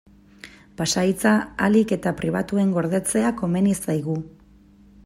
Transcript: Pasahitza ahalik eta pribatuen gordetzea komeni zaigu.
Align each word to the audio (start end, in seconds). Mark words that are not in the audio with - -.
Pasahitza 0.79 1.33
ahalik 1.65 1.93
eta 1.99 2.15
pribatuen 2.23 2.73
gordetzea 2.79 3.35
komeni 3.45 3.79
zaigu. 3.87 4.19